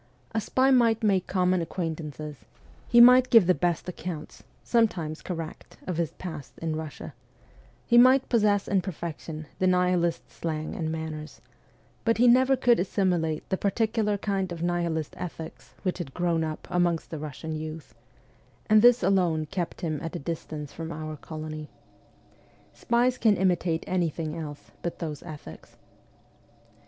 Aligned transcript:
A 0.31 0.41
spy 0.41 0.71
might 0.71 1.03
make 1.03 1.27
common 1.27 1.61
acquaintances; 1.61 2.45
he 2.87 2.99
might 2.99 3.29
give 3.29 3.45
the 3.45 3.53
best 3.53 3.87
accounts, 3.87 4.43
sometimes 4.63 5.21
correct, 5.21 5.77
of 5.85 5.97
his 5.97 6.13
past 6.13 6.57
in 6.57 6.75
Russia; 6.75 7.13
he 7.85 7.99
might 7.99 8.27
possess 8.27 8.67
in 8.67 8.81
perfection 8.81 9.45
the 9.59 9.67
nihilist 9.67 10.31
slang 10.31 10.73
and 10.73 10.91
manners, 10.91 11.39
but 12.03 12.17
he 12.17 12.27
never 12.27 12.55
could 12.55 12.79
assimilate 12.79 13.47
the 13.49 13.57
particular 13.57 14.17
kind 14.17 14.51
of 14.51 14.63
nihilist 14.63 15.13
ethics 15.19 15.75
which 15.83 15.99
had 15.99 16.15
grown 16.15 16.43
up 16.43 16.67
amongst 16.71 17.11
the 17.11 17.19
Russian 17.19 17.55
youth 17.55 17.93
and 18.67 18.81
this 18.81 19.03
alone 19.03 19.45
kept 19.45 19.81
him 19.81 20.01
at 20.01 20.15
a 20.15 20.19
distance 20.19 20.73
from 20.73 20.91
our 20.91 21.15
colony. 21.15 21.69
Spies 22.73 23.19
can 23.19 23.37
imitate 23.37 23.83
anything 23.85 24.35
else 24.35 24.71
but 24.81 24.97
those 24.97 25.21
ethics. 25.21 25.77